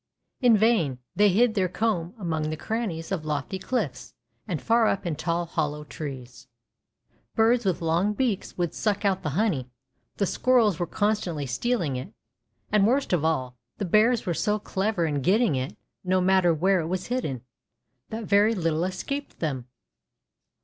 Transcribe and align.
In 0.39 0.57
vain 0.57 0.97
they 1.15 1.29
hid 1.29 1.53
their 1.53 1.69
comb 1.69 2.15
among 2.17 2.49
the 2.49 2.57
crannies 2.57 3.11
of 3.11 3.23
lofty 3.23 3.59
cliffs 3.59 4.15
and 4.47 4.59
far 4.59 4.87
up 4.87 5.05
in 5.05 5.15
tall 5.15 5.45
hollow 5.45 5.83
trees. 5.83 6.47
Birds 7.35 7.65
with 7.65 7.83
long 7.83 8.13
beaks 8.13 8.57
would 8.57 8.73
suck 8.73 9.05
out 9.05 9.21
the 9.21 9.29
honey, 9.37 9.69
the 10.17 10.25
squirrels 10.25 10.79
were 10.79 10.87
con 10.87 11.13
stantly 11.13 11.47
stealing 11.47 11.97
it, 11.97 12.11
and, 12.71 12.87
worst 12.87 13.13
of 13.13 13.23
all, 13.23 13.59
the 13.77 13.85
bears 13.85 14.25
were 14.25 14.33
so 14.33 14.57
clever 14.57 15.05
in 15.05 15.21
getting 15.21 15.53
it, 15.55 15.77
no 16.03 16.19
matter 16.19 16.51
where 16.51 16.79
it 16.79 16.87
was 16.87 17.05
hidden, 17.05 17.43
that 18.09 18.23
very 18.23 18.55
little 18.55 18.83
escaped 18.83 19.37
them. 19.37 19.67